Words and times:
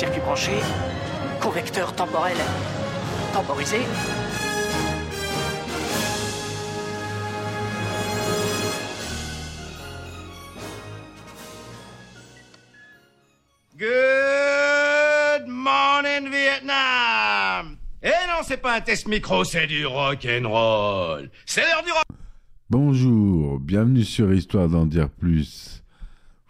circuit 0.00 0.20
branché, 0.20 0.52
convecteur 1.42 1.94
temporel 1.94 2.34
temporisé. 3.34 3.80
Good 13.76 15.46
morning 15.46 16.30
Vietnam 16.30 17.76
Eh 18.02 18.08
non, 18.26 18.42
c'est 18.42 18.56
pas 18.56 18.76
un 18.76 18.80
test 18.80 19.06
micro, 19.06 19.44
c'est 19.44 19.66
du 19.66 19.84
rock 19.84 20.26
and 20.26 20.48
roll. 20.48 21.30
C'est 21.44 21.60
l'heure 21.60 21.82
du 21.84 21.92
rock. 21.92 22.04
Bonjour, 22.70 23.60
bienvenue 23.60 24.04
sur 24.04 24.32
Histoire 24.32 24.70
d'en 24.70 24.86
dire 24.86 25.10
plus. 25.10 25.79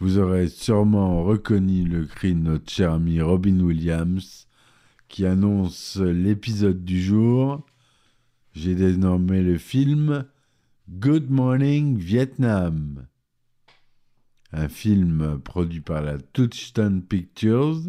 Vous 0.02 0.16
aurez 0.16 0.48
sûrement 0.48 1.24
reconnu 1.24 1.84
le 1.84 2.06
cri 2.06 2.34
de 2.34 2.40
notre 2.40 2.72
cher 2.72 2.94
ami 2.94 3.20
Robin 3.20 3.60
Williams 3.60 4.48
qui 5.08 5.26
annonce 5.26 5.98
l'épisode 5.98 6.86
du 6.86 7.02
jour. 7.02 7.66
J'ai 8.54 8.74
dénommé 8.74 9.42
le 9.42 9.58
film 9.58 10.24
Good 10.88 11.30
Morning 11.30 11.98
Vietnam. 11.98 13.08
Un 14.52 14.70
film 14.70 15.38
produit 15.44 15.82
par 15.82 16.00
la 16.00 16.16
Touchstone 16.16 17.02
Pictures, 17.02 17.82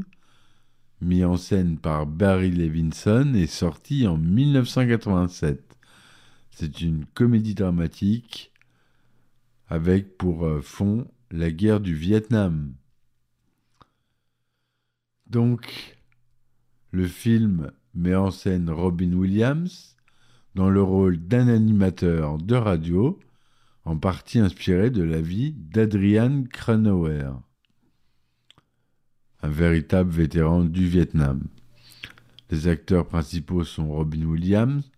mis 1.00 1.24
en 1.24 1.38
scène 1.38 1.78
par 1.78 2.08
Barry 2.08 2.52
Levinson 2.52 3.34
et 3.36 3.48
sorti 3.48 4.06
en 4.06 4.18
1987. 4.18 5.78
C'est 6.50 6.82
une 6.82 7.06
comédie 7.14 7.56
dramatique 7.56 8.52
avec 9.70 10.18
pour 10.18 10.46
euh, 10.46 10.60
fond 10.60 11.08
la 11.32 11.50
guerre 11.50 11.80
du 11.80 11.96
Vietnam. 11.96 12.74
Donc, 15.28 15.98
le 16.92 17.08
film 17.08 17.72
met 17.94 18.16
en 18.16 18.32
scène 18.32 18.70
Robin 18.70 19.14
Williams 19.14 19.96
dans 20.56 20.70
le 20.70 20.84
rôle 20.84 21.18
d'un 21.18 21.48
animateur 21.48 22.38
de 22.38 22.56
radio, 22.56 23.18
en 23.86 23.98
partie 23.98 24.40
inspiré 24.40 24.90
de 24.90 25.02
la 25.02 25.22
vie 25.22 25.54
d'Adrian 25.54 26.44
Cranauer, 26.52 27.32
un 29.42 29.50
véritable 29.50 30.12
vétéran 30.12 30.66
du 30.66 30.86
Vietnam. 30.86 31.48
Les 32.50 32.68
acteurs 32.68 33.08
principaux 33.08 33.64
sont 33.64 33.90
Robin 33.90 34.24
Williams, 34.24 34.92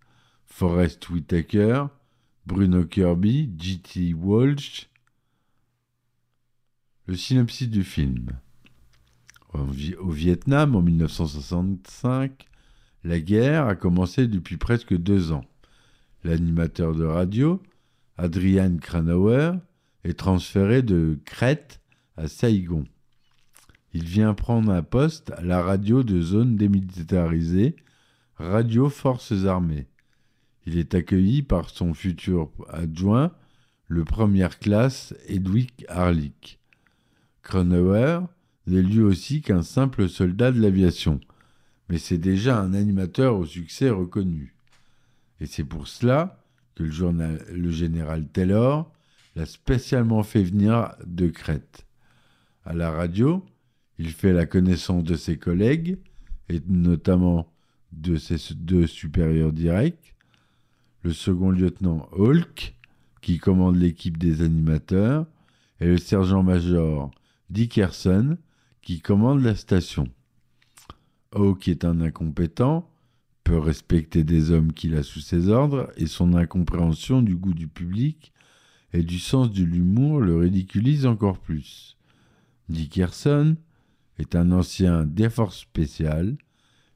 Forrest 0.44 1.08
Whitaker, 1.08 1.86
Bruno 2.44 2.84
Kirby, 2.84 3.50
G.T. 3.56 4.14
Walsh. 4.14 4.90
Le 7.06 7.16
synopsis 7.16 7.68
du 7.68 7.84
film. 7.84 8.30
Au 9.52 10.10
Vietnam, 10.10 10.74
en 10.74 10.80
1965, 10.80 12.46
la 13.04 13.20
guerre 13.20 13.66
a 13.66 13.74
commencé 13.74 14.26
depuis 14.26 14.56
presque 14.56 14.96
deux 14.96 15.30
ans. 15.30 15.44
L'animateur 16.24 16.94
de 16.94 17.04
radio, 17.04 17.62
Adrian 18.16 18.78
Cranauer, 18.78 19.52
est 20.04 20.18
transféré 20.18 20.80
de 20.80 21.18
Crète 21.26 21.82
à 22.16 22.26
Saïgon. 22.26 22.84
Il 23.92 24.04
vient 24.04 24.32
prendre 24.32 24.72
un 24.72 24.82
poste 24.82 25.30
à 25.32 25.42
la 25.42 25.62
radio 25.62 26.04
de 26.04 26.22
zone 26.22 26.56
démilitarisée, 26.56 27.76
Radio 28.36 28.88
Forces 28.88 29.44
Armées. 29.44 29.88
Il 30.64 30.78
est 30.78 30.94
accueilli 30.94 31.42
par 31.42 31.68
son 31.68 31.92
futur 31.92 32.50
adjoint, 32.70 33.30
le 33.88 34.06
première 34.06 34.58
classe 34.58 35.14
Edwig 35.28 35.84
Harlick. 35.88 36.58
Cronauer 37.44 38.20
n'est 38.66 38.82
lui 38.82 39.00
aussi 39.00 39.42
qu'un 39.42 39.62
simple 39.62 40.08
soldat 40.08 40.50
de 40.50 40.60
l'aviation, 40.60 41.20
mais 41.88 41.98
c'est 41.98 42.18
déjà 42.18 42.58
un 42.58 42.72
animateur 42.72 43.36
au 43.36 43.44
succès 43.44 43.90
reconnu. 43.90 44.56
Et 45.40 45.46
c'est 45.46 45.62
pour 45.62 45.86
cela 45.86 46.42
que 46.74 46.82
le, 46.82 46.90
journal, 46.90 47.44
le 47.52 47.70
général 47.70 48.26
Taylor 48.26 48.90
l'a 49.36 49.44
spécialement 49.44 50.22
fait 50.22 50.42
venir 50.42 50.94
de 51.06 51.28
Crète. 51.28 51.86
À 52.64 52.72
la 52.72 52.90
radio, 52.90 53.44
il 53.98 54.10
fait 54.10 54.32
la 54.32 54.46
connaissance 54.46 55.04
de 55.04 55.14
ses 55.14 55.36
collègues, 55.36 55.98
et 56.48 56.60
notamment 56.66 57.52
de 57.92 58.16
ses 58.16 58.54
deux 58.54 58.86
supérieurs 58.86 59.52
directs, 59.52 60.14
le 61.02 61.12
second 61.12 61.50
lieutenant 61.50 62.08
Hulk, 62.12 62.74
qui 63.20 63.38
commande 63.38 63.76
l'équipe 63.76 64.16
des 64.16 64.40
animateurs, 64.40 65.26
et 65.80 65.86
le 65.86 65.98
sergent-major 65.98 67.10
Dickerson, 67.50 68.38
qui 68.82 69.00
commande 69.00 69.42
la 69.42 69.54
station. 69.54 70.08
Hawk 71.32 71.68
est 71.68 71.84
un 71.84 72.00
incompétent, 72.00 72.90
peut 73.42 73.58
respecter 73.58 74.24
des 74.24 74.50
hommes 74.50 74.72
qu'il 74.72 74.94
a 74.94 75.02
sous 75.02 75.20
ses 75.20 75.48
ordres, 75.48 75.90
et 75.96 76.06
son 76.06 76.34
incompréhension 76.34 77.22
du 77.22 77.36
goût 77.36 77.54
du 77.54 77.68
public 77.68 78.32
et 78.92 79.02
du 79.02 79.18
sens 79.18 79.50
de 79.50 79.64
l'humour 79.64 80.20
le 80.20 80.36
ridiculise 80.36 81.04
encore 81.04 81.38
plus. 81.38 81.96
Dickerson 82.68 83.56
est 84.18 84.36
un 84.36 84.52
ancien 84.52 85.04
des 85.04 85.28
forces 85.28 85.58
spéciales, 85.58 86.36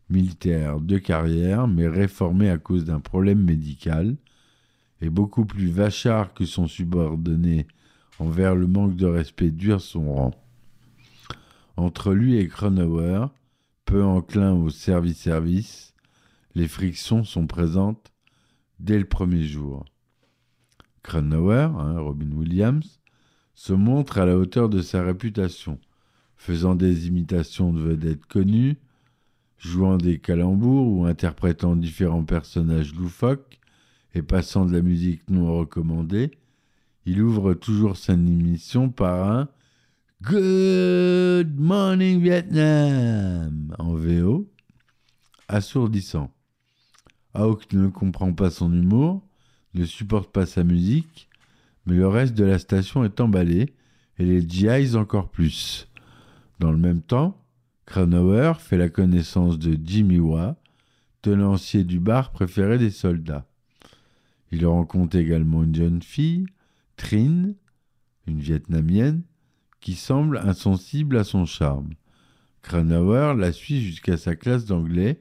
militaire 0.09 0.81
de 0.81 0.99
carrière, 0.99 1.69
mais 1.69 1.89
réformé 1.89 2.49
à 2.49 2.59
cause 2.59 2.85
d'un 2.85 3.01
problème 3.01 3.43
médical, 3.43 4.17
et 5.01 5.11
beaucoup 5.11 5.45
plus 5.45 5.69
vachard 5.69 6.33
que 6.35 6.45
son 6.45 6.67
subordonné 6.67 7.67
envers 8.19 8.55
le 8.55 8.67
manque 8.67 8.97
de 8.97 9.07
respect 9.07 9.51
dur 9.51 9.81
son 9.81 10.15
rang. 10.15 10.35
Entre 11.77 12.13
lui 12.13 12.37
et 12.37 12.49
Cronauer, 12.49 13.27
peu 13.85 14.03
enclin 14.03 14.53
au 14.53 14.71
service-service, 14.71 15.95
les 16.55 16.69
frictions 16.69 17.25
sont 17.25 17.47
présentes 17.47 18.13
dès 18.81 18.99
le 18.99 19.05
premier 19.05 19.45
jour. 19.45 19.85
Cronauer, 21.03 21.71
hein, 21.79 21.99
Robin 22.01 22.33
Williams, 22.33 23.01
se 23.55 23.73
montre 23.73 24.19
à 24.19 24.27
la 24.27 24.37
hauteur 24.37 24.69
de 24.69 24.83
sa 24.83 25.03
réputation, 25.03 25.79
faisant 26.37 26.75
des 26.75 27.09
imitations 27.09 27.73
de 27.73 27.81
vedettes 27.81 28.27
connues, 28.27 28.77
jouant 29.59 29.97
des 29.97 30.19
calembours 30.19 30.87
ou 30.87 31.05
interprétant 31.07 31.75
différents 31.75 32.25
personnages 32.25 32.95
loufoques 32.95 33.59
et 34.15 34.23
passant 34.23 34.65
de 34.65 34.73
la 34.73 34.83
musique 34.83 35.29
non 35.29 35.59
recommandée, 35.59 36.31
il 37.09 37.23
ouvre 37.23 37.55
toujours 37.55 37.97
sa 37.97 38.13
émission 38.13 38.91
par 38.91 39.31
un 39.31 39.49
Good 40.21 41.59
Morning 41.59 42.21
Vietnam 42.21 43.75
en 43.79 43.95
VO, 43.95 44.47
assourdissant. 45.49 46.31
Hawk 47.33 47.73
ne 47.73 47.89
comprend 47.89 48.35
pas 48.35 48.51
son 48.51 48.71
humour, 48.75 49.27
ne 49.73 49.87
supporte 49.87 50.31
pas 50.33 50.45
sa 50.45 50.65
musique, 50.65 51.31
mais 51.87 51.97
le 51.97 52.09
reste 52.09 52.35
de 52.35 52.45
la 52.45 52.59
station 52.59 53.05
est 53.05 53.21
emballé 53.21 53.73
et 54.19 54.25
les 54.27 54.47
GIs 54.47 54.95
encore 54.95 55.31
plus. 55.31 55.89
Dans 56.59 56.73
le 56.73 56.79
même 56.79 57.01
temps, 57.01 57.43
Cranauer 57.87 58.53
fait 58.59 58.77
la 58.77 58.91
connaissance 58.91 59.59
de 59.59 59.79
Jimmy 59.83 60.19
Wa, 60.19 60.57
tenancier 61.23 61.85
du 61.85 62.01
bar 62.01 62.33
préféré 62.33 62.77
des 62.77 62.91
soldats. 62.91 63.47
Il 64.53 64.67
rencontre 64.67 65.17
également 65.17 65.63
une 65.65 65.75
jeune 65.75 66.03
fille, 66.03 66.45
Trin, 66.99 67.55
une 68.27 68.41
vietnamienne, 68.41 69.23
qui 69.81 69.95
semble 69.95 70.37
insensible 70.37 71.17
à 71.17 71.25
son 71.25 71.47
charme. 71.47 71.95
Cranauer 72.61 73.35
la 73.39 73.53
suit 73.53 73.81
jusqu'à 73.81 74.19
sa 74.19 74.37
classe 74.37 74.67
d'anglais 74.67 75.19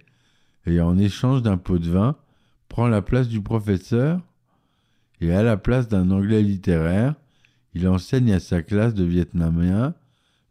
et 0.65 0.81
en 0.81 0.97
échange 0.97 1.41
d'un 1.43 1.57
pot 1.57 1.77
de 1.77 1.89
vin, 1.89 2.17
prend 2.67 2.87
la 2.87 3.01
place 3.01 3.29
du 3.29 3.41
professeur 3.41 4.19
et 5.21 5.31
à 5.31 5.43
la 5.43 5.55
place 5.55 5.87
d'un 5.87 6.11
anglais 6.11 6.41
littéraire, 6.41 7.15
il 7.73 7.87
enseigne 7.87 8.33
à 8.33 8.39
sa 8.39 8.61
classe 8.61 8.93
de 8.93 9.05
vietnamien 9.05 9.95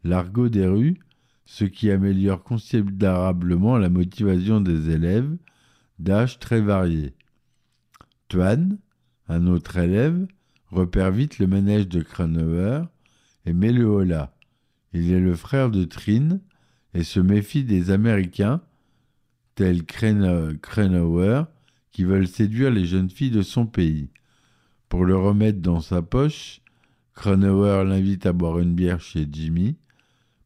l'argot 0.03 0.49
des 0.49 0.65
rues, 0.65 0.97
ce 1.45 1.65
qui 1.65 1.91
améliore 1.91 2.43
considérablement 2.43 3.77
la 3.77 3.89
motivation 3.89 4.59
des 4.59 4.89
élèves 4.89 5.37
d'âge 5.99 6.39
très 6.39 6.61
variés. 6.61 7.13
Tuan, 8.27 8.77
un 9.29 9.47
autre 9.47 9.77
élève, 9.77 10.25
repère 10.71 11.11
vite 11.11 11.39
le 11.39 11.47
manège 11.47 11.87
de 11.87 12.01
Cranauer 12.01 12.81
et 13.45 13.53
met 13.53 13.71
le. 13.71 14.05
Il 14.93 15.11
est 15.11 15.19
le 15.19 15.35
frère 15.35 15.69
de 15.69 15.83
Trin 15.83 16.39
et 16.93 17.03
se 17.03 17.19
méfie 17.19 17.63
des 17.63 17.91
Américains, 17.91 18.61
tels 19.55 19.85
Cranauer, 19.85 21.43
qui 21.91 22.03
veulent 22.03 22.27
séduire 22.27 22.71
les 22.71 22.85
jeunes 22.85 23.09
filles 23.09 23.31
de 23.31 23.41
son 23.41 23.65
pays. 23.65 24.09
Pour 24.89 25.05
le 25.05 25.17
remettre 25.17 25.59
dans 25.59 25.81
sa 25.81 26.01
poche, 26.01 26.61
Cronauer 27.13 27.83
l'invite 27.83 28.25
à 28.25 28.33
boire 28.33 28.59
une 28.59 28.75
bière 28.75 29.01
chez 29.01 29.27
Jimmy. 29.29 29.75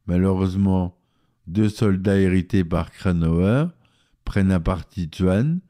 Malheureusement, 0.06 0.96
deux 1.46 1.68
soldats 1.68 2.18
hérités 2.18 2.64
par 2.64 2.90
Cranauer 2.90 3.66
prennent 4.24 4.52
à 4.52 4.60
partie 4.60 5.08
Tuan, 5.08 5.60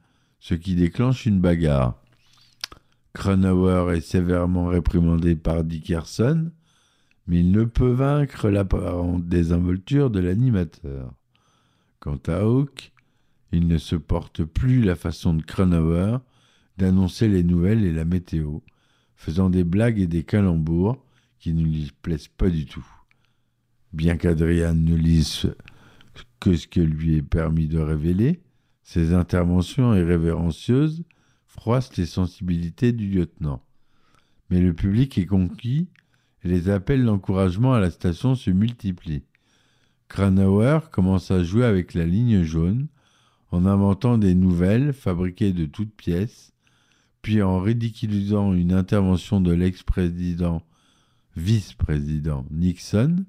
ce 0.41 0.55
qui 0.55 0.75
déclenche 0.75 1.27
une 1.27 1.41
bagarre. 1.41 2.02
Cronauer 3.15 3.97
est 3.97 4.01
sévèrement 4.01 4.67
réprimandé 4.67 5.37
par 5.37 5.65
Dickerson, 5.65 6.51
mais 7.27 7.41
il 7.41 7.53
ne 7.53 7.65
peut 7.65 7.93
vaincre 7.93 8.49
l'apparente 8.49 9.27
désinvolture 9.29 10.11
de 10.11 10.21
l'animateur. 10.21 11.13
Quant 12.01 12.21
à 12.27 12.41
Hawk, 12.41 12.93
il 13.53 13.69
ne 13.69 13.79
se 13.79 13.97
porte 13.97 14.45
plus 14.45 14.83
la 14.83 14.97
façon 14.97 15.35
de 15.35 15.43
Cronauer 15.43 16.19
d'annoncer 16.79 17.29
les 17.29 17.45
nouvelles 17.45 17.85
et 17.85 17.93
la 17.93 18.07
météo, 18.07 18.61
faisant 19.15 19.51
des 19.51 19.65
blagues 19.65 20.01
et 20.01 20.07
des 20.07 20.25
calembours 20.25 21.05
qui 21.39 21.53
ne 21.53 21.63
lui 21.63 21.93
plaisent 22.01 22.29
pas 22.29 22.49
du 22.49 22.65
tout. 22.65 22.87
Bien 23.93 24.17
qu'Adrian 24.17 24.75
ne 24.75 24.97
lise 24.97 25.55
que 26.41 26.57
ce 26.57 26.67
que 26.67 26.81
lui 26.81 27.17
est 27.17 27.23
permis 27.23 27.69
de 27.69 27.79
révéler, 27.79 28.41
ses 28.83 29.13
interventions 29.13 29.95
irrévérencieuses 29.95 31.05
froissent 31.53 31.97
les 31.99 32.07
sensibilités 32.07 32.93
du 32.93 33.09
lieutenant. 33.09 33.63
Mais 34.49 34.61
le 34.61 34.73
public 34.73 35.19
est 35.19 35.27
conquis 35.27 35.89
et 36.43 36.49
les 36.49 36.71
appels 36.71 37.05
d'encouragement 37.05 37.75
à 37.75 37.81
la 37.81 37.91
station 37.91 38.35
se 38.35 38.51
multiplient. 38.51 39.25
Cranauer 40.09 40.79
commence 40.91 41.31
à 41.31 41.45
jouer 41.45 41.65
avec 41.65 41.93
la 41.93 42.07
ligne 42.07 42.43
jaune 42.43 42.89
en 43.51 43.67
inventant 43.67 44.17
des 44.17 44.35
nouvelles 44.35 44.95
fabriquées 44.95 45.53
de 45.53 45.67
toutes 45.67 45.95
pièces, 45.95 46.55
puis 47.21 47.43
en 47.43 47.61
ridiculisant 47.61 48.55
une 48.55 48.73
intervention 48.73 49.41
de 49.41 49.53
l'ex-président, 49.53 50.63
vice-président 51.37 52.47
Nixon, 52.51 53.25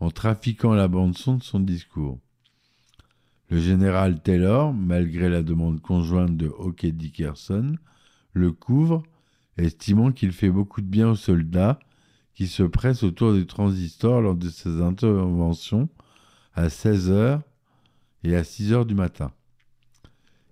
en 0.00 0.10
trafiquant 0.10 0.74
la 0.74 0.88
bande-son 0.88 1.36
de 1.36 1.42
son 1.44 1.60
discours. 1.60 2.18
Le 3.50 3.58
général 3.58 4.22
Taylor, 4.22 4.72
malgré 4.72 5.28
la 5.28 5.42
demande 5.42 5.80
conjointe 5.80 6.36
de 6.36 6.46
Hawke 6.46 6.86
Dickerson, 6.86 7.74
le 8.32 8.52
couvre, 8.52 9.02
estimant 9.56 10.12
qu'il 10.12 10.30
fait 10.30 10.50
beaucoup 10.50 10.80
de 10.80 10.86
bien 10.86 11.10
aux 11.10 11.16
soldats 11.16 11.80
qui 12.34 12.46
se 12.46 12.62
pressent 12.62 13.02
autour 13.02 13.34
des 13.34 13.46
transistors 13.46 14.20
lors 14.20 14.36
de 14.36 14.48
ses 14.48 14.80
interventions 14.80 15.88
à 16.54 16.68
16h 16.68 17.40
et 18.22 18.36
à 18.36 18.42
6h 18.42 18.86
du 18.86 18.94
matin. 18.94 19.32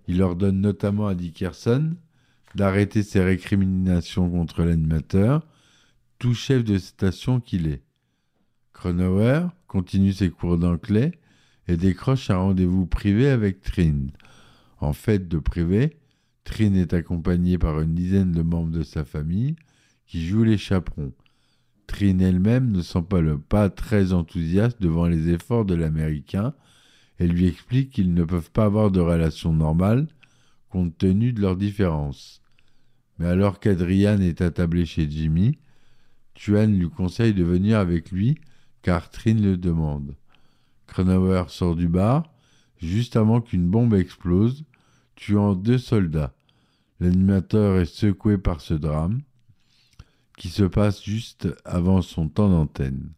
Il 0.09 0.21
ordonne 0.21 0.59
notamment 0.59 1.07
à 1.07 1.15
Dickerson 1.15 1.95
d'arrêter 2.53 3.01
ses 3.01 3.23
récriminations 3.23 4.29
contre 4.29 4.63
l'animateur, 4.63 5.47
tout 6.17 6.33
chef 6.33 6.65
de 6.65 6.77
station 6.77 7.39
qu'il 7.39 7.67
est. 7.67 7.81
Cronauer 8.73 9.47
continue 9.67 10.11
ses 10.11 10.29
cours 10.29 10.57
d'anglais 10.57 11.17
et 11.69 11.77
décroche 11.77 12.31
un 12.31 12.37
rendez-vous 12.37 12.87
privé 12.87 13.29
avec 13.29 13.61
Trin. 13.61 14.07
En 14.79 14.91
fait 14.91 15.27
de 15.27 15.37
privé, 15.37 15.97
Trin 16.43 16.73
est 16.73 16.93
accompagné 16.93 17.59
par 17.59 17.79
une 17.79 17.93
dizaine 17.93 18.31
de 18.31 18.41
membres 18.41 18.71
de 18.71 18.81
sa 18.81 19.05
famille 19.05 19.55
qui 20.07 20.25
jouent 20.25 20.43
les 20.43 20.57
chaperons. 20.57 21.13
Trin 21.85 22.17
elle-même 22.19 22.71
ne 22.71 22.81
semble 22.81 23.07
pas, 23.07 23.21
le 23.21 23.37
pas 23.37 23.69
très 23.69 24.13
enthousiaste 24.13 24.81
devant 24.81 25.07
les 25.07 25.29
efforts 25.29 25.65
de 25.65 25.75
l'Américain 25.75 26.55
et 27.19 27.27
lui 27.27 27.45
explique 27.45 27.91
qu'ils 27.91 28.15
ne 28.15 28.23
peuvent 28.23 28.51
pas 28.51 28.65
avoir 28.65 28.89
de 28.89 28.99
relation 28.99 29.53
normale 29.53 30.07
compte 30.69 30.97
tenu 30.97 31.33
de 31.33 31.41
leurs 31.41 31.57
différences. 31.57 32.41
Mais 33.19 33.27
alors 33.27 33.59
qu'Adrian 33.59 34.21
est 34.21 34.41
attablé 34.41 34.85
chez 34.85 35.09
Jimmy, 35.09 35.59
Tuan 36.33 36.75
lui 36.75 36.89
conseille 36.89 37.33
de 37.33 37.43
venir 37.43 37.77
avec 37.77 38.11
lui 38.11 38.39
car 38.81 39.11
Trin 39.11 39.35
le 39.35 39.55
demande. 39.55 40.15
Cronauer 40.89 41.43
sort 41.49 41.75
du 41.75 41.87
bar 41.87 42.23
juste 42.81 43.15
avant 43.15 43.41
qu'une 43.41 43.69
bombe 43.69 43.93
explose, 43.93 44.63
tuant 45.15 45.53
deux 45.53 45.77
soldats. 45.77 46.33
L'animateur 46.99 47.77
est 47.77 47.85
secoué 47.85 48.37
par 48.37 48.61
ce 48.61 48.73
drame, 48.73 49.21
qui 50.37 50.49
se 50.49 50.63
passe 50.63 51.03
juste 51.03 51.47
avant 51.65 52.01
son 52.01 52.27
temps 52.29 52.49
d'antenne. 52.49 53.11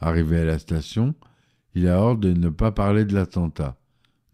Arrivé 0.00 0.38
à 0.38 0.44
la 0.44 0.58
station, 0.58 1.14
il 1.74 1.88
a 1.88 2.00
ordre 2.00 2.22
de 2.22 2.32
ne 2.32 2.48
pas 2.48 2.72
parler 2.72 3.04
de 3.04 3.14
l'attentat, 3.14 3.76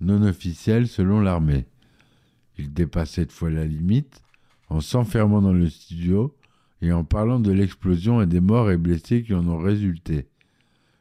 non 0.00 0.23
officiel 0.23 0.88
selon 0.88 1.20
l'armée. 1.20 1.67
Il 2.59 2.73
dépasse 2.73 3.11
cette 3.12 3.32
fois 3.32 3.50
la 3.50 3.67
limite 3.67 4.23
en 4.69 4.81
s'enfermant 4.81 5.43
dans 5.43 5.52
le 5.52 5.69
studio 5.69 6.35
et 6.81 6.93
en 6.93 7.05
parlant 7.05 7.41
de 7.41 7.52
l'explosion 7.52 8.23
et 8.23 8.26
des 8.26 8.41
morts 8.41 8.70
et 8.70 8.76
blessés 8.76 9.23
qui 9.23 9.35
en 9.35 9.47
ont 9.49 9.59
résulté. 9.59 10.29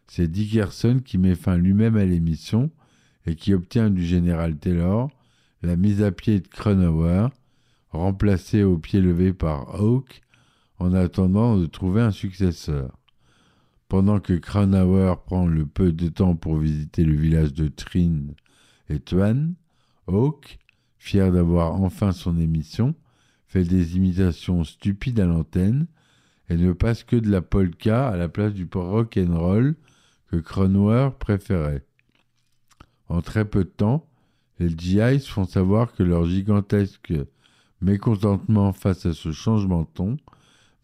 C'est 0.07 0.27
Dickerson 0.27 1.01
qui 1.03 1.17
met 1.17 1.35
fin 1.35 1.57
lui-même 1.57 1.97
à 1.97 2.05
l'émission 2.05 2.71
et 3.25 3.35
qui 3.35 3.53
obtient 3.53 3.89
du 3.89 4.05
général 4.05 4.57
Taylor 4.57 5.09
la 5.65 5.75
mise 5.75 6.01
à 6.01 6.11
pied 6.11 6.39
de 6.39 6.47
Cronauer, 6.47 7.29
remplacé 7.89 8.63
au 8.63 8.77
pied 8.77 9.01
levé 9.01 9.33
par 9.33 9.81
Hawke, 9.81 10.21
en 10.77 10.93
attendant 10.93 11.57
de 11.57 11.65
trouver 11.65 12.01
un 12.01 12.11
successeur. 12.11 12.97
Pendant 13.87 14.19
que 14.19 14.33
Cronauer 14.33 15.15
prend 15.25 15.47
le 15.47 15.65
peu 15.65 15.91
de 15.91 16.09
temps 16.09 16.35
pour 16.35 16.57
visiter 16.57 17.03
le 17.03 17.15
village 17.15 17.53
de 17.53 17.67
Trin 17.67 18.27
et 18.89 18.99
Tuan, 18.99 19.53
Hawke, 20.07 20.59
fier 20.97 21.31
d'avoir 21.31 21.81
enfin 21.81 22.11
son 22.11 22.39
émission, 22.39 22.95
fait 23.47 23.63
des 23.63 23.95
imitations 23.95 24.63
stupides 24.63 25.19
à 25.19 25.25
l'antenne 25.25 25.87
et 26.49 26.57
ne 26.57 26.73
passe 26.73 27.03
que 27.03 27.15
de 27.15 27.29
la 27.29 27.41
polka 27.41 28.09
à 28.09 28.17
la 28.17 28.27
place 28.27 28.53
du 28.53 28.67
rock 28.73 29.17
and 29.17 29.37
roll 29.37 29.75
que 30.27 30.37
Cronauer 30.37 31.11
préférait. 31.17 31.85
En 33.07 33.21
très 33.21 33.45
peu 33.45 33.63
de 33.63 33.69
temps, 33.69 34.07
les 34.59 34.69
GIs 34.69 35.27
font 35.27 35.45
savoir 35.45 35.93
que 35.93 36.03
leur 36.03 36.25
gigantesque 36.25 37.13
mécontentement 37.81 38.73
face 38.73 39.05
à 39.05 39.13
ce 39.13 39.31
changement 39.31 39.81
de 39.81 39.87
ton, 39.93 40.17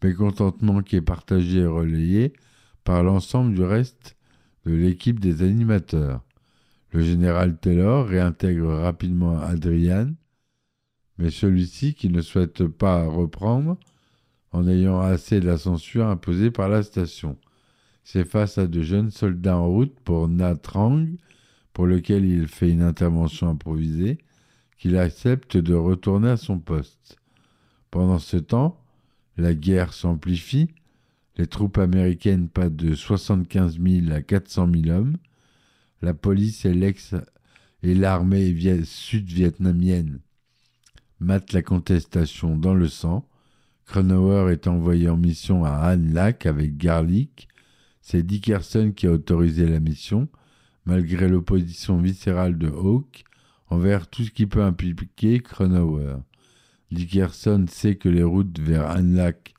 mécontentement 0.02 0.82
qui 0.82 0.96
est 0.96 1.00
partagé 1.02 1.60
et 1.60 1.66
relayé 1.66 2.32
par 2.84 3.02
l'ensemble 3.02 3.54
du 3.54 3.62
reste 3.62 4.16
de 4.66 4.72
l'équipe 4.72 5.20
des 5.20 5.42
animateurs. 5.42 6.22
Le 6.90 7.02
général 7.02 7.56
Taylor 7.56 8.06
réintègre 8.06 8.68
rapidement 8.68 9.38
Adrian, 9.38 10.12
mais 11.18 11.30
celui-ci, 11.30 11.94
qui 11.94 12.08
ne 12.08 12.20
souhaite 12.20 12.66
pas 12.66 13.04
reprendre, 13.06 13.78
en 14.50 14.68
ayant 14.68 15.00
assez 15.00 15.40
de 15.40 15.46
la 15.46 15.56
censure 15.56 16.06
imposée 16.06 16.50
par 16.50 16.68
la 16.68 16.82
station. 16.82 17.38
C'est 18.04 18.28
face 18.28 18.58
à 18.58 18.66
de 18.66 18.82
jeunes 18.82 19.10
soldats 19.10 19.56
en 19.56 19.68
route 19.68 19.94
pour 20.04 20.28
Natrang, 20.28 21.06
pour 21.72 21.86
lequel 21.86 22.24
il 22.24 22.48
fait 22.48 22.70
une 22.70 22.82
intervention 22.82 23.48
improvisée, 23.48 24.18
qu'il 24.78 24.96
accepte 24.96 25.56
de 25.56 25.74
retourner 25.74 26.30
à 26.30 26.36
son 26.36 26.58
poste. 26.58 27.16
Pendant 27.90 28.18
ce 28.18 28.36
temps, 28.36 28.80
la 29.36 29.54
guerre 29.54 29.92
s'amplifie, 29.92 30.68
les 31.36 31.46
troupes 31.46 31.78
américaines 31.78 32.48
passent 32.48 32.72
de 32.72 32.94
75 32.94 33.78
000 33.80 34.12
à 34.12 34.20
400 34.20 34.68
000 34.84 34.96
hommes, 34.96 35.16
la 36.02 36.12
police 36.12 36.64
et 36.64 37.94
l'armée 37.94 38.54
sud-vietnamienne 38.84 40.20
matent 41.20 41.54
la 41.54 41.62
contestation 41.62 42.56
dans 42.56 42.74
le 42.74 42.88
sang. 42.88 43.26
Cronauer 43.86 44.52
est 44.52 44.66
envoyé 44.66 45.08
en 45.08 45.16
mission 45.16 45.64
à 45.64 45.94
Han 45.94 46.12
Lac 46.12 46.46
avec 46.46 46.76
Garlic. 46.76 47.48
C'est 48.02 48.24
Dickerson 48.24 48.92
qui 48.94 49.06
a 49.06 49.12
autorisé 49.12 49.66
la 49.66 49.78
mission, 49.80 50.28
malgré 50.84 51.28
l'opposition 51.28 51.98
viscérale 51.98 52.58
de 52.58 52.68
Hawke 52.68 53.24
envers 53.68 54.08
tout 54.08 54.24
ce 54.24 54.30
qui 54.32 54.46
peut 54.46 54.62
impliquer 54.62 55.38
Cronauer. 55.40 56.16
Dickerson 56.90 57.64
sait 57.68 57.94
que 57.94 58.08
les 58.08 58.24
routes 58.24 58.58
vers 58.58 58.90
Han 58.90 59.14
Lac 59.14 59.54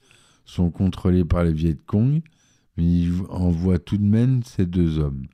sont 0.46 0.70
contrôlées 0.70 1.24
par 1.24 1.46
les 1.46 1.54
Viet 1.54 1.80
Cong, 1.86 2.22
mais 2.76 2.84
il 2.84 3.14
envoie 3.30 3.80
tout 3.80 3.98
de 3.98 4.06
même 4.06 4.44
ces 4.44 4.66
deux 4.66 5.00
hommes. 5.00 5.26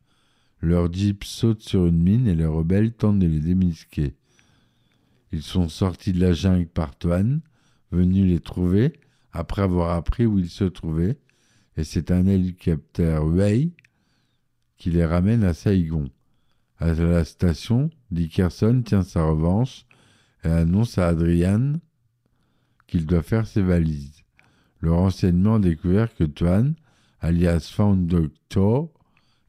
Leur 0.61 0.93
jeep 0.93 1.23
saute 1.23 1.61
sur 1.61 1.87
une 1.87 2.01
mine 2.01 2.27
et 2.27 2.35
les 2.35 2.45
rebelles 2.45 2.93
tentent 2.93 3.19
de 3.19 3.27
les 3.27 3.39
démisquer. 3.39 4.13
Ils 5.31 5.41
sont 5.41 5.67
sortis 5.67 6.13
de 6.13 6.21
la 6.21 6.33
jungle 6.33 6.67
par 6.67 6.95
Toine, 6.95 7.41
venus 7.91 8.27
les 8.27 8.39
trouver 8.39 8.93
après 9.31 9.63
avoir 9.63 9.95
appris 9.95 10.25
où 10.25 10.37
ils 10.37 10.49
se 10.49 10.63
trouvaient, 10.65 11.17
et 11.79 11.85
c'est 11.85 12.11
un 12.11 12.27
hélicoptère 12.27 13.23
Wei 13.23 13.71
qui 14.75 14.91
les 14.91 15.05
ramène 15.05 15.45
à 15.45 15.53
Saigon. 15.53 16.09
À 16.77 16.93
la 16.93 17.23
station, 17.23 17.89
Dickerson 18.11 18.81
tient 18.85 19.03
sa 19.03 19.23
revanche 19.23 19.85
et 20.43 20.49
annonce 20.49 20.97
à 20.97 21.07
Adrian 21.07 21.75
qu'il 22.85 23.05
doit 23.05 23.21
faire 23.21 23.47
ses 23.47 23.61
valises. 23.61 24.25
Le 24.81 24.91
renseignement 24.91 25.57
découvert 25.57 26.13
que 26.13 26.25
Tuan, 26.25 26.73
alias 27.21 27.71
Found 27.73 28.07
Doctor, 28.07 28.89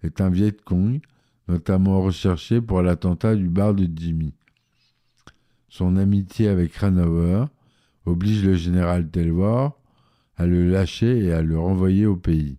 est 0.05 0.21
un 0.21 0.31
Viet 0.31 0.57
Cong, 0.65 1.01
notamment 1.49 2.01
recherché 2.01 2.61
pour 2.61 2.81
l'attentat 2.81 3.35
du 3.35 3.49
bar 3.49 3.75
de 3.75 3.89
Jimmy. 3.93 4.35
Son 5.69 5.97
amitié 5.97 6.47
avec 6.47 6.77
Ranauer 6.77 7.47
oblige 8.07 8.45
le 8.45 8.55
général 8.55 9.11
Telwar 9.11 9.80
à 10.40 10.47
le 10.47 10.70
lâcher 10.70 11.18
et 11.18 11.32
à 11.35 11.42
le 11.42 11.59
renvoyer 11.59 12.06
au 12.06 12.16
pays. 12.16 12.56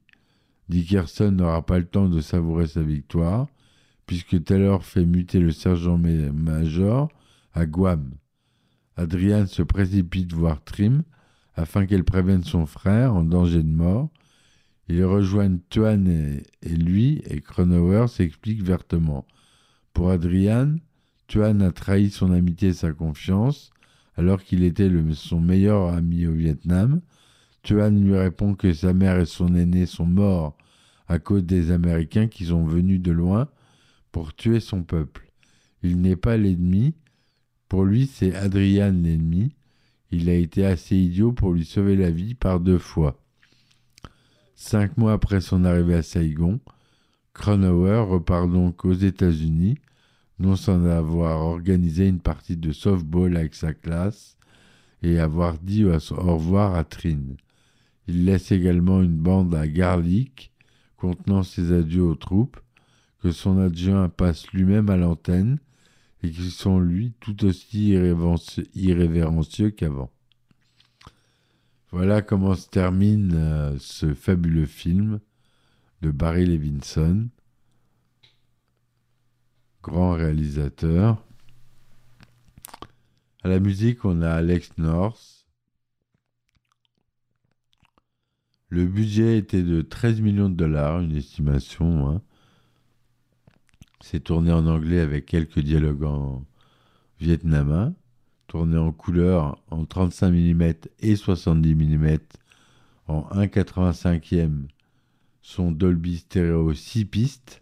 Dickerson 0.69 1.31
n'aura 1.31 1.65
pas 1.65 1.79
le 1.79 1.85
temps 1.85 2.07
de 2.07 2.21
savourer 2.21 2.67
sa 2.67 2.83
victoire, 2.83 3.47
puisque 4.05 4.43
Taylor 4.43 4.85
fait 4.85 5.03
muter 5.03 5.39
le 5.39 5.51
sergent-major 5.51 7.09
à 7.55 7.65
Guam. 7.65 8.11
Adrian 8.97 9.47
se 9.47 9.63
précipite 9.63 10.31
voir 10.31 10.63
Trim 10.63 11.01
afin 11.55 11.88
qu'elle 11.88 12.03
prévienne 12.03 12.43
son 12.43 12.67
frère 12.67 13.15
en 13.15 13.23
danger 13.23 13.63
de 13.63 13.73
mort. 13.73 14.09
Ils 14.88 15.03
rejoignent 15.03 15.57
Tuan 15.71 16.07
et, 16.07 16.75
lui, 16.75 17.23
et 17.25 17.41
Cronauer 17.41 18.05
s'explique 18.09 18.61
vertement. 18.61 19.25
Pour 19.91 20.11
Adrian, 20.11 20.75
Tuan 21.25 21.61
a 21.61 21.71
trahi 21.71 22.11
son 22.11 22.31
amitié 22.31 22.69
et 22.69 22.73
sa 22.73 22.93
confiance, 22.93 23.71
alors 24.17 24.43
qu'il 24.43 24.63
était 24.63 24.91
son 25.15 25.41
meilleur 25.41 25.91
ami 25.91 26.27
au 26.27 26.33
Vietnam. 26.33 27.01
Tuan 27.63 27.91
lui 27.91 28.18
répond 28.18 28.56
que 28.56 28.74
sa 28.74 28.94
mère 28.94 29.20
et 29.20 29.25
son 29.25 29.56
aîné 29.56 29.86
sont 29.86 30.06
morts 30.06 30.58
à 31.08 31.20
cause 31.20 31.44
des 31.44 31.72
Américains 31.72 32.27
qui 32.27 32.46
sont 32.46 32.65
venus 32.65 33.01
de 33.01 33.12
loin 33.12 33.48
pour 34.12 34.34
tuer 34.34 34.60
son 34.60 34.84
peuple. 34.84 35.32
Il 35.84 36.01
n'est 36.01 36.15
pas 36.15 36.38
l'ennemi. 36.38 36.94
Pour 37.70 37.86
lui, 37.86 38.08
c'est 38.08 38.36
Adrian 38.36 38.91
l'ennemi. 38.91 39.53
Il 40.12 40.30
a 40.30 40.34
été 40.34 40.65
assez 40.65 40.96
idiot 40.96 41.32
pour 41.32 41.53
lui 41.53 41.65
sauver 41.65 41.96
la 41.96 42.12
vie 42.12 42.34
par 42.34 42.60
deux 42.60 42.80
fois. 42.80 43.22
Cinq 44.56 44.98
mois 44.98 45.13
après 45.13 45.41
son 45.41 45.63
arrivée 45.63 45.96
à 45.96 46.03
Saigon, 46.03 46.60
Cronauer 47.34 48.06
repart 48.08 48.51
donc 48.51 48.86
aux 48.86 48.94
États-Unis, 48.94 49.77
non 50.39 50.56
sans 50.56 50.86
avoir 50.86 51.41
organisé 51.41 52.08
une 52.08 52.20
partie 52.20 52.58
de 52.58 52.72
softball 52.72 53.38
avec 53.38 53.56
sa 53.56 53.74
classe 53.74 54.38
et 55.01 55.20
avoir 55.20 55.58
dit 55.58 55.86
au 55.86 55.91
revoir 55.91 56.75
à 56.75 56.84
Trin. 56.84 57.36
Il 58.13 58.25
laisse 58.25 58.51
également 58.51 59.01
une 59.01 59.15
bande 59.15 59.56
à 59.56 59.70
Garlic 59.70 60.51
contenant 60.98 61.44
ses 61.44 61.72
adieux 61.72 62.03
aux 62.03 62.15
troupes, 62.15 62.60
que 63.22 63.32
son 63.32 63.58
adjoint 63.58 64.10
passe 64.10 64.51
lui-même 64.51 64.89
à 64.89 64.98
l'antenne 64.98 65.60
et 66.22 66.30
qui 66.30 66.51
sont 66.51 66.82
lui 66.82 67.13
tout 67.22 67.46
aussi 67.46 67.91
irrévérencieux, 68.75 69.70
qu'avant. 69.70 70.12
Voilà 71.91 72.22
comment 72.22 72.53
se 72.53 72.68
termine 72.68 73.32
euh, 73.34 73.77
ce 73.80 74.13
fabuleux 74.13 74.65
film 74.65 75.22
de 76.01 76.12
Barry 76.12 76.46
Levinson, 76.46 77.30
grand 79.84 80.12
réalisateur. 80.15 81.25
À 83.41 83.48
la 83.48 83.62
musique, 83.62 84.03
on 84.03 84.22
a 84.22 84.32
Alex 84.32 84.77
North. 84.77 85.40
Le 88.72 88.86
budget 88.86 89.38
était 89.38 89.63
de 89.63 89.82
13 89.82 90.22
millions 90.22 90.50
de 90.50 90.56
dollars, 90.56 91.01
une 91.01 91.16
estimation. 91.16 92.10
hein. 92.10 92.22
C'est 94.00 94.22
tourné 94.22 94.54
en 94.54 94.66
anglais 94.66 95.01
avec 95.01 95.25
quelques 95.25 95.60
dialogues 95.60 96.04
en 96.04 96.46
vietnamien, 97.20 97.94
tourné 98.48 98.78
en 98.78 98.94
couleur 98.94 99.62
en 99.72 99.86
35 99.86 100.32
mm 100.32 100.74
et 101.00 101.18
70 101.18 101.75
mm 101.75 102.18
en 103.08 103.24
1,85e 103.34 104.68
son 105.42 105.72
Dolby 105.72 106.20
Stereo 106.20 106.74
6 106.74 107.06
pistes. 107.06 107.62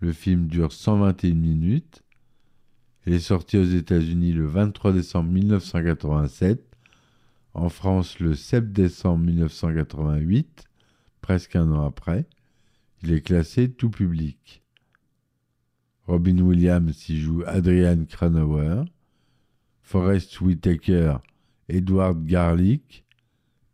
Le 0.00 0.12
film 0.12 0.46
dure 0.46 0.72
121 0.72 1.34
minutes. 1.34 2.02
Il 3.06 3.12
est 3.12 3.20
sorti 3.20 3.58
aux 3.58 3.64
États-Unis 3.64 4.32
le 4.32 4.46
23 4.46 4.92
décembre 4.92 5.30
1987, 5.30 6.73
en 7.54 7.68
France 7.68 8.18
le 8.18 8.34
7 8.34 8.72
décembre 8.72 9.24
1988, 9.24 10.64
presque 11.20 11.56
un 11.56 11.70
an 11.72 11.86
après. 11.86 12.26
Il 13.02 13.12
est 13.12 13.22
classé 13.22 13.70
tout 13.70 13.90
public. 13.90 14.62
Robin 16.06 16.38
Williams 16.40 17.08
y 17.08 17.18
joue 17.18 17.44
Adrian 17.46 18.04
Cranauer, 18.04 18.84
Forrest 19.82 20.40
Whitaker, 20.40 21.16
Edward 21.68 22.24
Garlic, 22.26 23.04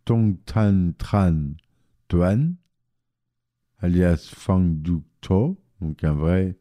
Tong 0.04 0.36
Tan 0.44 0.92
Tran 0.98 1.54
Tuan, 2.08 2.54
alias 3.78 4.30
Fang 4.32 4.60
Duc 4.60 5.02
To, 5.20 5.56
donc 5.80 6.04
un 6.04 6.12
vrai, 6.12 6.56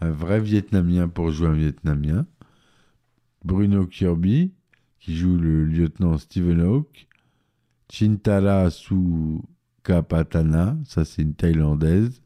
un 0.00 0.10
vrai 0.10 0.40
Vietnamien 0.40 1.08
pour 1.08 1.30
jouer 1.30 1.48
un 1.48 1.54
Vietnamien. 1.54 2.26
Bruno 3.44 3.86
Kirby, 3.86 4.52
qui 5.06 5.16
joue 5.16 5.36
le 5.36 5.64
lieutenant 5.64 6.18
Stephen 6.18 6.60
Hawke. 6.60 7.06
Chintala 7.88 8.70
Sukapatana, 8.70 9.46
ça 10.84 11.04
c'est 11.04 11.22
une 11.22 11.34
Thaïlandaise, 11.34 12.20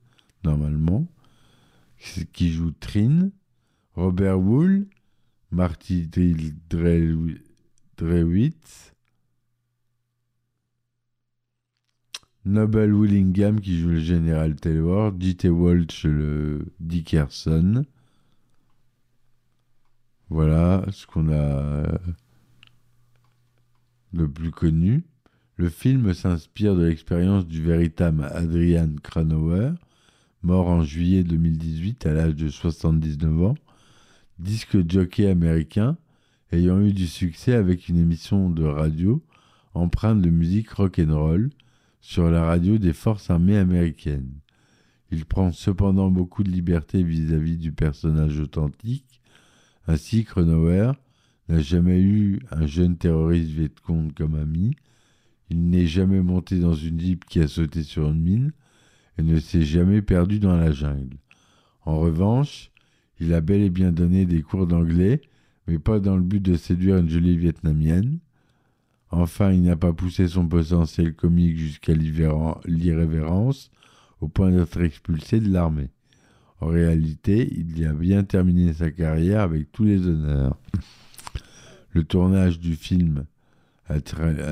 normalement, 0.44 1.06
qui 2.32 2.50
joue 2.50 2.70
Trin. 2.70 3.28
Robert 3.96 4.40
Wool, 4.40 4.86
Marty 5.50 6.08
Drewitz. 7.98 8.94
Noble 12.46 12.94
Willingham 12.94 13.60
qui 13.60 13.78
joue 13.78 13.90
le 13.90 14.00
général 14.00 14.56
Taylor, 14.56 15.12
J.T. 15.20 15.50
Walsh 15.50 16.06
le 16.06 16.72
Dickerson. 16.80 17.84
Voilà 20.30 20.86
ce 20.90 21.06
qu'on 21.06 21.28
a 21.28 21.34
euh, 21.34 21.98
le 24.12 24.28
plus 24.28 24.50
connu. 24.50 25.04
Le 25.56 25.68
film 25.68 26.14
s'inspire 26.14 26.74
de 26.74 26.84
l'expérience 26.84 27.46
du 27.46 27.62
véritable 27.62 28.24
Adrian 28.32 28.94
Cranauer, 29.02 29.72
mort 30.42 30.68
en 30.68 30.82
juillet 30.82 31.22
2018 31.22 32.06
à 32.06 32.14
l'âge 32.14 32.34
de 32.34 32.48
79 32.48 33.42
ans, 33.42 33.54
disque 34.38 34.88
jockey 34.90 35.28
américain 35.28 35.96
ayant 36.52 36.80
eu 36.80 36.92
du 36.92 37.06
succès 37.06 37.54
avec 37.54 37.88
une 37.88 37.98
émission 37.98 38.50
de 38.50 38.64
radio 38.64 39.22
empreinte 39.74 40.20
de 40.20 40.30
musique 40.30 40.70
rock'n'roll 40.70 41.50
sur 42.00 42.30
la 42.30 42.44
radio 42.44 42.78
des 42.78 42.92
forces 42.92 43.30
armées 43.30 43.58
américaines. 43.58 44.32
Il 45.12 45.24
prend 45.24 45.52
cependant 45.52 46.10
beaucoup 46.10 46.42
de 46.42 46.50
liberté 46.50 47.02
vis-à-vis 47.02 47.58
du 47.58 47.72
personnage 47.72 48.38
authentique. 48.38 49.20
Ainsi, 49.86 50.24
Cronauer 50.24 50.92
n'a 51.50 51.60
jamais 51.60 52.00
eu 52.00 52.40
un 52.50 52.66
jeune 52.66 52.96
terroriste 52.96 53.50
Vietcong 53.50 54.12
comme 54.14 54.36
ami. 54.36 54.76
Il 55.50 55.68
n'est 55.68 55.86
jamais 55.86 56.20
monté 56.20 56.60
dans 56.60 56.74
une 56.74 57.00
jeep 57.00 57.24
qui 57.24 57.40
a 57.40 57.48
sauté 57.48 57.82
sur 57.82 58.08
une 58.08 58.22
mine 58.22 58.52
et 59.18 59.22
ne 59.22 59.38
s'est 59.40 59.62
jamais 59.64 60.00
perdu 60.00 60.38
dans 60.38 60.56
la 60.56 60.70
jungle. 60.70 61.16
En 61.84 61.98
revanche, 61.98 62.70
il 63.18 63.34
a 63.34 63.40
bel 63.40 63.62
et 63.62 63.70
bien 63.70 63.90
donné 63.90 64.26
des 64.26 64.42
cours 64.42 64.66
d'anglais, 64.66 65.20
mais 65.66 65.78
pas 65.78 65.98
dans 65.98 66.16
le 66.16 66.22
but 66.22 66.40
de 66.40 66.56
séduire 66.56 66.98
une 66.98 67.10
jolie 67.10 67.36
vietnamienne. 67.36 68.20
Enfin, 69.10 69.50
il 69.50 69.62
n'a 69.62 69.76
pas 69.76 69.92
poussé 69.92 70.28
son 70.28 70.46
potentiel 70.46 71.14
comique 71.14 71.58
jusqu'à 71.58 71.94
l'irrévéren- 71.94 72.60
l'irrévérence, 72.64 73.72
au 74.20 74.28
point 74.28 74.52
d'être 74.52 74.80
expulsé 74.80 75.40
de 75.40 75.50
l'armée. 75.50 75.90
En 76.60 76.66
réalité, 76.66 77.52
il 77.52 77.78
y 77.78 77.86
a 77.86 77.92
bien 77.92 78.22
terminé 78.22 78.72
sa 78.72 78.90
carrière 78.90 79.40
avec 79.40 79.72
tous 79.72 79.84
les 79.84 80.06
honneurs. 80.06 80.56
Le 81.92 82.04
tournage 82.04 82.60
du 82.60 82.76
film 82.76 83.24
a, 83.88 83.98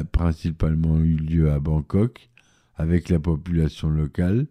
principalement 0.05 0.99
eu 0.99 1.17
lieu 1.17 1.53
à 1.53 1.61
Bangkok, 1.61 2.29
avec 2.77 3.09
la 3.09 3.21
population 3.21 3.91
locale, 3.91 4.47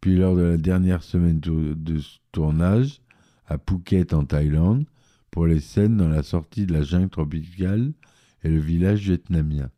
puis 0.00 0.16
lors 0.16 0.36
de 0.36 0.42
la 0.42 0.56
dernière 0.56 1.02
semaine 1.02 1.40
de 1.40 2.00
tournage, 2.30 3.00
à 3.46 3.58
Phuket 3.58 4.14
en 4.14 4.24
Thaïlande, 4.24 4.84
pour 5.30 5.46
les 5.46 5.60
scènes 5.60 5.96
dans 5.96 6.08
la 6.08 6.22
sortie 6.22 6.66
de 6.66 6.72
la 6.72 6.82
jungle 6.82 7.08
tropicale 7.08 7.92
et 8.44 8.48
le 8.48 8.58
village 8.58 9.00
vietnamien. 9.00 9.70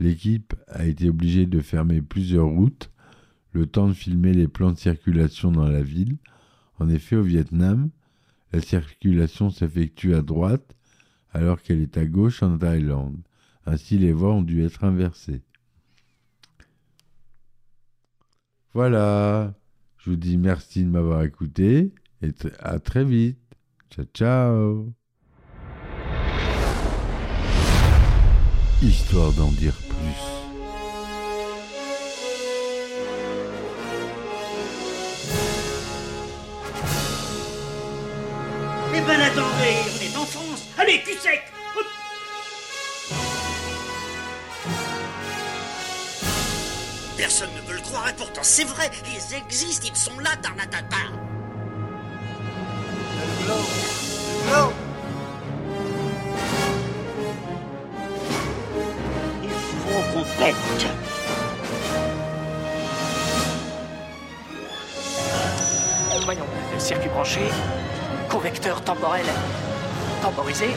L'équipe 0.00 0.54
a 0.68 0.86
été 0.86 1.08
obligée 1.08 1.46
de 1.46 1.60
fermer 1.60 2.00
plusieurs 2.02 2.46
routes, 2.46 2.90
le 3.52 3.66
temps 3.66 3.88
de 3.88 3.92
filmer 3.92 4.32
les 4.32 4.48
plans 4.48 4.72
de 4.72 4.78
circulation 4.78 5.50
dans 5.50 5.68
la 5.68 5.82
ville. 5.82 6.16
En 6.78 6.88
effet, 6.88 7.16
au 7.16 7.22
Vietnam, 7.22 7.90
la 8.52 8.60
circulation 8.60 9.50
s'effectue 9.50 10.14
à 10.14 10.22
droite 10.22 10.74
alors 11.32 11.62
qu'elle 11.62 11.80
est 11.80 11.96
à 11.96 12.06
gauche 12.06 12.42
en 12.42 12.58
Thaïlande. 12.58 13.18
Ainsi, 13.66 13.98
les 13.98 14.12
voies 14.12 14.32
ont 14.32 14.42
dû 14.42 14.64
être 14.64 14.84
inversées. 14.84 15.42
Voilà, 18.74 19.54
je 19.98 20.10
vous 20.10 20.16
dis 20.16 20.36
merci 20.36 20.84
de 20.84 20.90
m'avoir 20.90 21.22
écouté 21.24 21.92
et 22.22 22.32
à 22.60 22.78
très 22.78 23.04
vite. 23.04 23.38
Ciao, 23.90 24.04
ciao 24.14 24.92
histoire 28.82 29.32
d'en 29.32 29.50
dire 29.52 29.74
plus. 29.88 30.22
Eh 38.94 39.00
ben 39.00 39.20
attendez, 39.20 39.87
Allez, 40.88 41.02
cul 41.02 41.18
sec 41.18 41.42
Hop. 41.76 41.84
Personne 47.18 47.50
ne 47.56 47.68
veut 47.68 47.74
le 47.74 47.82
croire 47.82 48.08
et 48.08 48.14
pourtant 48.14 48.40
c'est 48.42 48.64
vrai, 48.64 48.90
ils 49.04 49.36
existent, 49.36 49.86
ils 49.86 49.96
sont 49.96 50.18
là, 50.18 50.30
Tarnatata. 50.40 50.96
Il 59.42 59.50
faut 59.50 60.14
qu'on 60.14 60.24
pète. 60.42 60.54
Voyons, 66.24 66.46
circuit 66.78 67.08
branché, 67.10 67.40
convecteur 68.30 68.82
temporel 68.82 69.26
temporisé, 70.28 70.68